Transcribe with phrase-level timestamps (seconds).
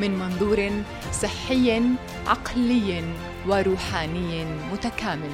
[0.00, 0.70] من منظور
[1.12, 1.82] صحي
[2.26, 3.04] عقلي
[3.48, 5.30] وروحاني متكامل.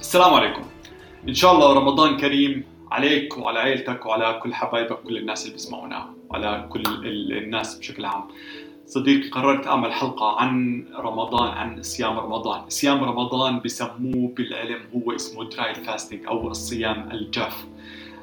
[0.00, 0.62] السلام عليكم.
[1.28, 6.14] إن شاء الله رمضان كريم عليك وعلى عيلتك وعلى كل حبايبك كل الناس اللي بيسمعونا
[6.28, 6.82] وعلى كل
[7.32, 8.24] الناس بشكل عام.
[8.86, 12.60] صديقي قررت أعمل حلقة عن رمضان عن صيام رمضان.
[12.68, 17.64] صيام رمضان بسموه بالعلم هو اسمه dry fasting أو الصيام الجاف.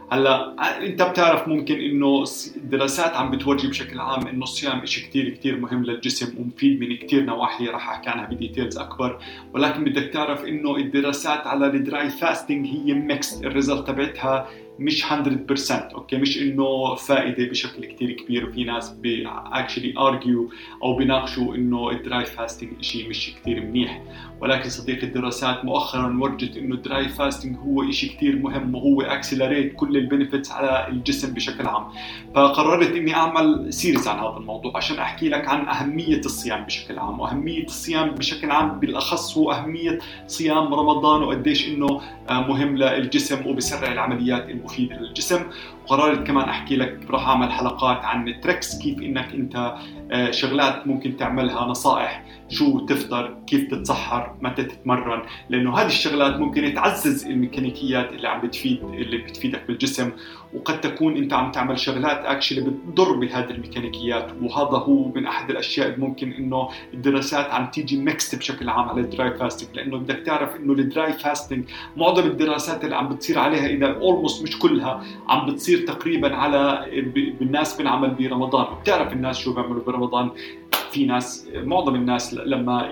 [0.09, 2.23] هلا انت بتعرف ممكن انه
[2.57, 7.23] الدراسات عم بتورجي بشكل عام انه الصيام شيء كثير كثير مهم للجسم ومفيد من كثير
[7.23, 9.19] نواحي راح أحكي عنها ب details أكبر.
[9.53, 15.05] ولكن بدك تعرف إنه الدراسات على ال dry fasting هي mixed ال result تبعتها مش
[15.05, 18.95] 100% okay مش إنه فائدة بشكل كثير كبير وفي ناس
[19.53, 20.49] actually argue
[20.83, 24.01] أو بيناقشوا إنه ال dry fasting شيء مش كثير منيح.
[24.41, 29.73] ولكن صديقي الدراسات مؤخرا ورجت إنه ال dry fasting هو شيء كثير مهم وهو accelerate
[29.75, 31.83] كل ال benefits على الجسم بشكل عام.
[32.35, 37.19] فقررت إني أعمل series عن هذا الموضوع عشان أحكي لك عن أهمية الصيام بشكل عام.
[37.19, 44.49] وأهمية الصيام بشكل عام بالأخص هو أهمية صيام رمضان وقديش إنه مهم للجسم وبسرع العمليات
[44.67, 45.39] المفيده للجسم.
[45.83, 49.75] وقررت كمان أحكي لك راح أعمل حلقات عن ال tricks كيف إنك أنت
[50.11, 56.73] آه، شغلات ممكن تعملها نصائح شو تفطر كيف تتسحر متى تتمرن لأنه هذه الشغلات ممكن
[56.73, 60.11] تعزز الميكانيكيات اللي عم بتفيد اللي بتفيدك بالجسم.
[60.53, 65.87] وقد تكون أنت عم تعمل شغلات actually بتضر بهذه الميكانيكيات وهذا هو من أحد الأشياء
[65.87, 70.19] اللي ممكن إنه الدراسات عم تيجي mixed بشكل عام على ال dry fasting لأنه بدك
[70.25, 71.63] تعرف إنه ال dry fasting
[71.97, 76.85] معظم الدراسات اللي عم بتصير عليها إذا almost مش كلها عم بتصير تقريبا على
[77.39, 80.29] بالناس بنعمل برمضان وبتعرف الناس شو بيعملوا برمضان.
[80.91, 82.91] في ناس معظم الناس لما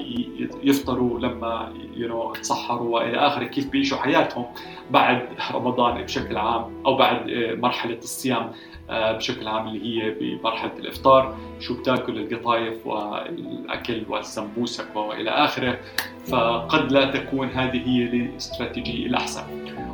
[0.64, 4.46] يفطروا لما يو يتسحروا وإلى آخره كيف بيعيشوا حياتهم
[4.92, 8.52] بعد رمضان بشكل عام أو بعد مرحلة الصيام
[8.90, 15.80] آه، بشكل عام اللي هي بمرحلة الإفطار شو بتاكل القطايف والأكل والسمبوسك وإلى آخره
[16.28, 19.44] فقد لا تكون هذه هي الاستراتيجيه الأحسن.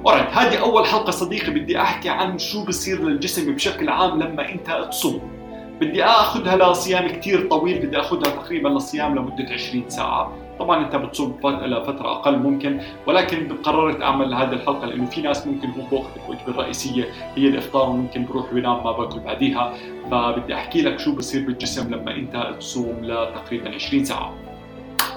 [0.06, 4.88] اورايت هذه أول حلقة صديقي بدي أحكي عن شو بصير للجسم بشكل عام لما أنت
[4.90, 5.41] تصوم.
[5.82, 10.34] بدي آخذها لصيام كثير طويل بدي آخذها تقريبا لصيام لمدة 20 ساعة.
[10.60, 15.70] طبعا أنت بتصوم لفتره أقل ممكن ولكن قررت أعمل هذه الحلقة لأنه في ناس ممكن
[15.70, 17.06] هو باخذ الوجبة الرئيسية
[17.36, 19.74] هي الإفطار وممكن بروح بينام ما باكل بعديها.
[20.12, 24.34] فبدي أحكي لك شو بصير بالجسم لما أنت تصوم لتقريبا 20 ساعة.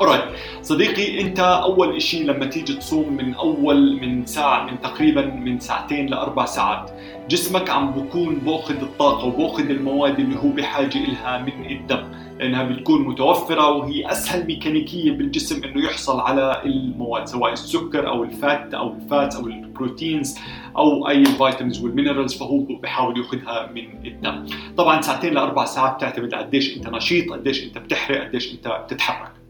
[0.01, 0.25] اورايت
[0.63, 6.07] صديقي انت أول شيء لما تيجي تصوم من أول من ساعة من تقريبا من ساعتين
[6.07, 6.91] لأربع ساعات
[7.29, 12.05] جسمك عم بكون باخذ الطاقة وباخذ المواد اللي هو بحاجة لها من الدم
[12.39, 18.37] لأنها بتكون متوفرة وهي أسهل ميكانيكية بالجسم إنه يحصل على المواد سواء السكر أو ال
[18.37, 20.39] fat أو ال fat أو ال proteins
[20.77, 24.47] أو أي ال vitamins وال minerals فهو بحاول يأخذها من الدم.
[24.77, 29.44] طبعا ساعتين لأربع ساعات بتعتمد قديش أنت نشيط قديش أنت بتحرق قديش أنت بتتحرك.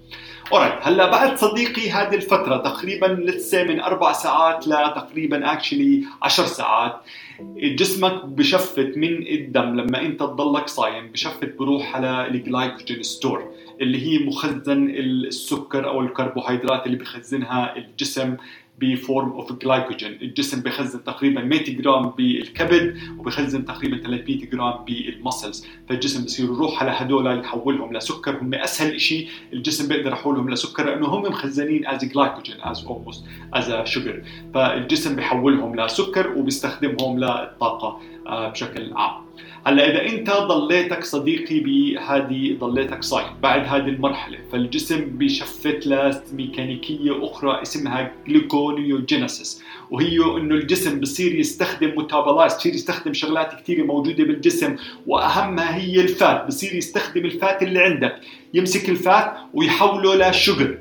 [0.53, 7.01] alright هلا بعد صديقي هذه الفترة تقريبا لتسي من أربع ساعات لتقريبا actually عشر ساعات
[7.57, 13.03] جسمك ب shift من الدم لما أنت تضلك صايم ب shift بروح على ال glycogen
[13.03, 13.51] store
[13.81, 18.37] اللي هي مخزن السكر أو الكربوهيدرات اللي بخزنها الجسم.
[18.81, 25.03] ب form of glycogen الجسم بخزن تقريبا 100 جرام بالكبد وبخزن تقريبا 300 جرام بال
[25.03, 28.39] muscles فالجسم بصير يروح على هدول يحولهم لسكر.
[28.43, 33.25] هم أسهل شيء الجسم بيقدر يحولهم لسكر لأنه هم مخزنين as glycogen as almost
[33.55, 34.23] as sugar
[34.55, 39.25] فالجسم بيحولهم لسكر وبيستخدمهم للطاقة آه، بشكل عام.
[39.67, 47.25] هلا إذا أنت ضليتك صديقي بهذه ضليتك صايم بعد هذه المرحلة فالجسم ب shift لميكانيكيه
[47.25, 54.77] أخرى اسمها gluconeogenesis وهي إنه الجسم بصير يستخدم metabolize بصير يستخدم شغلات كثيره موجودة بالجسم
[55.07, 58.21] وأهمها هي ال fat بصير يستخدم ال fat اللي عندك
[58.55, 60.79] يمسك ال fat ويحوله ل sugar.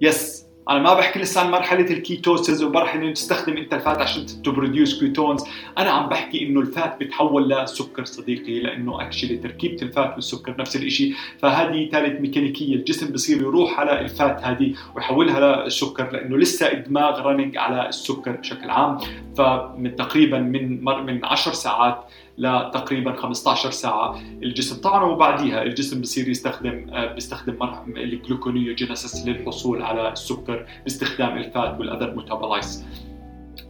[0.00, 4.26] yes أنا ما بحكي لسه عن مرحلة ال ketosis ومرحله تستخدم أنت ال fat عشان
[4.26, 5.44] ت produce ketones
[5.78, 10.56] أنا عم بحكي إنه ال fat بتحول لسكر صديقي لأنه actually تركيبة ال fat والسكر
[10.58, 16.36] نفس الشيء فهذه ثالث ميكانيكية الجسم بصير يروح على ال fat هذه ويحولها لسكر لأنه
[16.36, 18.98] لسه الدماغ running على السكر بشكل عام.
[19.36, 22.04] فمن تقريبا من من 10 ساعات
[22.38, 24.20] لتقريبا 15 ساعة.
[24.42, 27.56] الجسم طبعا وبعديها الجسم بصير يستخدم آه، بيستخدم
[27.96, 32.84] ال gluconeogenesis للحصول على السكر باستخدام ال fat وال other metabolites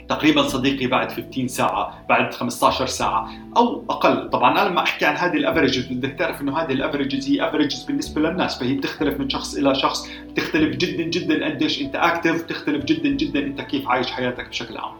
[0.09, 4.31] تقريبا صديقي بعد 15 ساعة بعد 15 ساعة أو أقل.
[4.31, 7.49] طبعا أنا لما أحكي عن هذه ال averages بدك تعرف إنه هذه ال averages هي
[7.49, 10.09] averages بالنسبة للناس فهي بتختلف من شخص إلى شخص.
[10.31, 14.93] بتختلف جدا جدا قديش أنت active بتختلف جدا جدا أنت كيف عايش حياتك بشكل عام.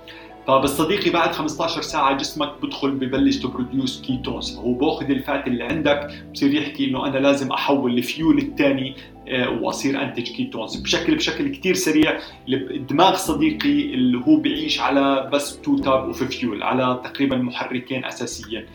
[0.47, 5.47] فبس صديقي بعد 15 ساعة جسمك بدخل ببلش ت produce ketones هو باخذ ال fat
[5.47, 8.95] اللي عندك بصير يحكي إنه أنا لازم أحول الفيول الثاني
[9.29, 12.19] آه، وأصير انتج ketones بشكل بشكل كثير سريع.
[12.49, 18.67] الدماغ صديقي اللي هو بيعيش على بس two type of fuel على تقريبا محركين اساسيين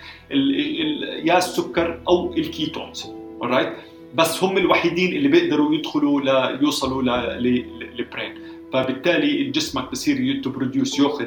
[1.23, 3.05] يا السكر أو ال ketones
[3.43, 3.67] alright
[4.15, 6.21] بس هم الوحيدين اللي بيقدروا يدخلوا
[6.51, 7.01] ليوصلوا
[7.39, 8.33] لل brain
[8.73, 11.25] فبالتالي جسمك بصير ت produce ياخذ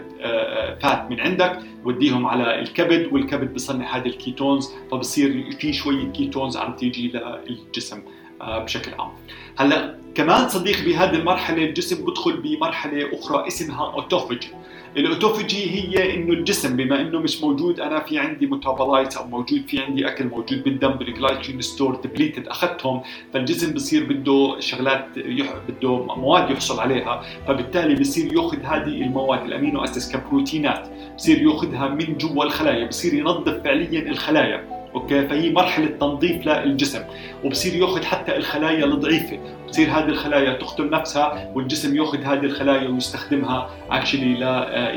[0.82, 6.56] fat من عندك وديهم على الكبد والكبد بصنع هذه ال ketones فبصير في شوية ketones
[6.56, 7.12] عم تيجي
[7.49, 8.02] للجسم
[8.41, 9.11] آه، بشكل عام.
[9.56, 14.48] هلأ كمان صديقي بهذه المرحلة الجسم بدخل بمرحلة أخرى اسمها autophagy
[14.96, 19.62] ال autophagy هي إنه الجسم بما إنه مش موجود أنا في عندي metabolites أو موجود
[19.69, 23.02] في عندي أكل موجود بالدم بال glycogen store depleted أخذتهم
[23.32, 25.55] فالجسم بصير بده شغلات يح...
[25.69, 31.88] بده مواد يحصل عليها فبالتالي بصير يأخذ هذه المواد ال amino acids كبروتينات بصير يأخذها
[31.88, 34.73] من جوا الخلايا بصير ينظف فعليا الخلايا.
[34.94, 37.00] okay؟ فهي مرحلة تنظيف للجسم
[37.44, 43.70] وبصير يأخذ حتى الخلايا الضعيفة بتصير هذه الخلايا تختم نفسها والجسم يأخذ هذه الخلايا ويستخدمها
[43.90, 44.34] actually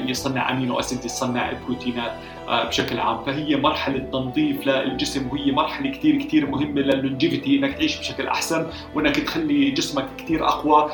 [0.05, 2.11] ليصنع amino acid يصنع البروتينات
[2.47, 3.23] آه، بشكل عام.
[3.23, 8.67] فهي مرحلة تنظيف للجسم وهي مرحلة كثير كثير مهمة لل longevity إنك تعيش بشكل أحسن
[8.95, 10.91] وإنك تخلي جسمك كثير أقوى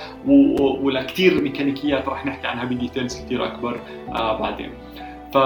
[0.82, 3.80] ولكثير ميكانيكيات راح نحكي عنها ب details كثير أكبر
[4.16, 4.70] آه، بعدين.
[5.34, 5.38] ف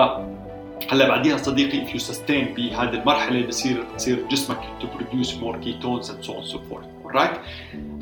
[0.92, 6.10] هلا بعديها صديقي if you sustain بهذه المرحلة بصير بصير جسمك to produce more ketones
[6.10, 6.86] and so on and so forth.
[7.06, 7.38] Alright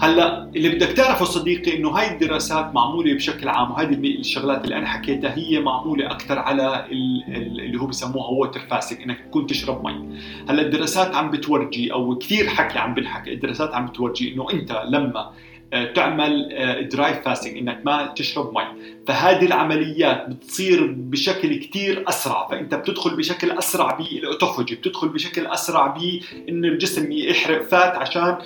[0.02, 4.88] هلا اللي بدك تعرفه صديقي إنه هاي الدراسات معمولة بشكل عام وهذه الشغلات اللي أنا
[4.88, 10.20] حكيتها هي معمولة أكثر على اللي هو بسموها water fasting إنك تكون تشرب مي.
[10.50, 15.32] هلا الدراسات عم بتورجي أو كثير حكي عم بنحكي الدراسات عم بتورجي إنه أنت لما
[15.72, 16.50] تعمل
[16.92, 18.64] dry آه، fasting إنك ما تشرب مي.
[19.08, 22.48] فهذه العمليات بتصير بشكل كتير أسرع.
[22.48, 28.38] فأنت بتدخل بشكل أسرع بال autophagy بتدخل بشكل أسرع بان الجسم يحرق fat عشان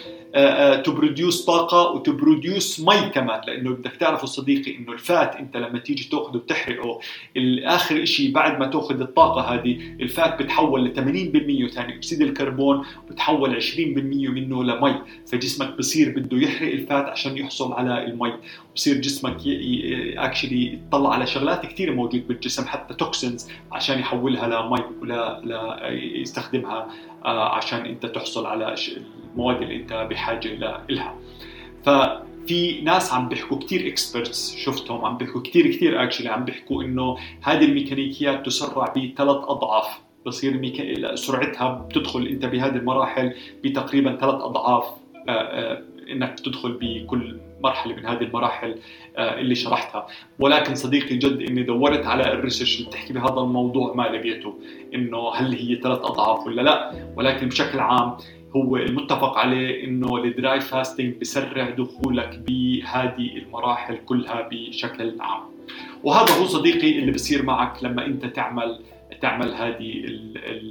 [0.86, 5.58] ت produce طاقة وت produce مي كمان لأنه بدك تعرفوا صديقي إنه ال fat أنت
[5.58, 7.00] لما تيجي تاخذه وتحرقه
[7.38, 10.96] الآخر شيء بعد ما تأخذ الطاقة هذه ال fat بتحول ل
[11.70, 13.78] 80% ثاني أكسيد الكربون بتحول 20%
[14.30, 14.96] منه لمي.
[15.31, 18.34] فجسمك بصير بده يحرق ال fat عشان يحصل على المي.
[18.75, 19.38] بصير جسمك
[20.18, 26.88] actually يطلع على شغلات كثير موجود بالجسم حتى toxins عشان يحولها لمي ولا لا يستخدمها
[27.25, 28.74] آه، عشان أنت تحصل على
[29.39, 31.15] المواد اللي انت بحاجة لها
[31.86, 37.18] ففي ناس عم بيحكوا كثير experts شفتهم عم بيحكوا كثير كثير actually عم بيحكوا إنه
[37.41, 40.00] هذه الميكانيكيات تسرع بثلاث أضعاف.
[40.25, 41.15] بصير ميكا...
[41.15, 43.33] سرعتها بتدخل أنت بهذه المراحل
[43.63, 44.83] بتقريبا ثلاث أضعاف
[45.30, 48.75] آه، آه، إنك تدخل بكل مرحلة من هذه المراحل
[49.18, 50.07] آه، اللي شرحتها.
[50.39, 54.53] ولكن صديقي جد إني دورت على ال research اللي بتحكي بهذا الموضوع ما لقيته
[54.94, 56.91] إنه هل هي ثلاث أضعاف ولا لا.
[57.15, 58.17] ولكن بشكل عام
[58.56, 65.41] هو المتفق عليه إنه ال dry fasting بسرع دخولك بهذه المراحل كلها بشكل عام.
[66.03, 68.79] وهذا هو صديقي اللي بصير معك لما أنت تعمل
[69.22, 70.06] تعمل هذه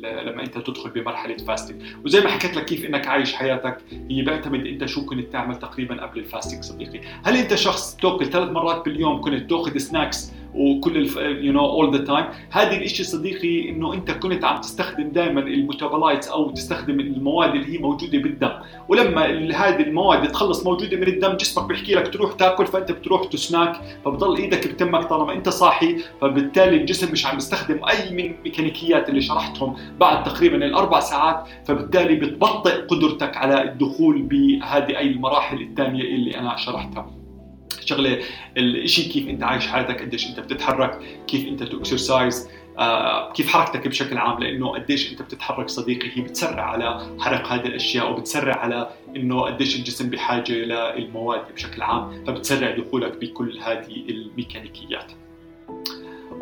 [0.02, 3.78] لما أنت تدخل بمرحلة fasting وزي ما حكيت لك كيف إنك عايش حياتك
[4.10, 7.00] هي بيعتمد أنت شو كنت تعمل تقريبا قبل ال fasting صديقي.
[7.24, 11.08] هل أنت شخص تأكل ثلاث مرات باليوم كنت تأخذ snacks وكل
[11.44, 15.48] you know all the time هذه الشيء صديقي إنه أنت كنت عم تستخدم دائما ال
[15.48, 18.50] metabolites أو تستخدم المواد اللي هي موجودة بالدم.
[18.88, 19.24] ولما
[19.54, 24.36] هذه المواد تخلص موجودة من الدم جسمك بيحكي لك تروح تاكل فأنت بتروح تسناك فبضل
[24.36, 29.76] إيدك بتمك طالما أنت صاحي فبالتالي الجسم مش عم يستخدم أي من الميكانيكيات اللي شرحتهم
[30.00, 36.56] بعد تقريبا الأربع ساعات فبالتالي بتبطئ قدرتك على الدخول بهذه اي المراحل الثانية اللي أنا
[36.56, 37.10] شرحتها.
[37.84, 38.18] شغلة
[38.56, 44.18] الشيء كيف أنت عايش حياتك قديش أنت بتتحرك كيف أنت exercise آه كيف حركتك بشكل
[44.18, 49.40] عام لأنه قديش أنت بتتحرك صديقي هي بتسرع على حرق هذه الأشياء وبتسرع على إنه
[49.40, 55.12] قديش الجسم بحاجة للمواد بشكل عام فبتسرع دخولك بكل هذه الميكانيكيات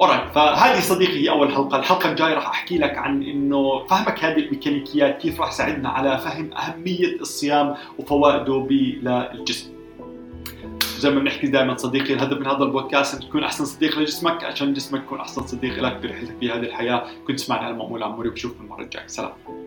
[0.01, 4.39] alright فهذه صديقي هي أول حلقة، الحلقة الجاية راح أحكي لك عن إنه فهمك هذه
[4.39, 9.76] الميكانيكيات كيف راح تساعدنا على فهم أهمية الصيام وفوائده للجسم.
[10.99, 14.73] زي ما بنحكي دائما صديقي الهدف من هذا البودكاست انك تكون أحسن صديق لجسمك عشان
[14.73, 17.07] جسمك يكون أحسن صديق لك برحلتك في هذه الحياة.
[17.27, 19.07] كنت تسمعني على المأمول عموري وبشوفكم المرة الجاية.
[19.07, 19.66] سلام.